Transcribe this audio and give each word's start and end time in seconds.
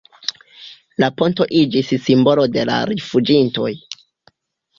La 1.03 1.09
ponto 1.21 1.47
iĝis 1.59 1.91
simbolo 2.07 2.47
de 2.57 2.65
la 2.71 2.79
rifuĝintoj. 2.93 3.71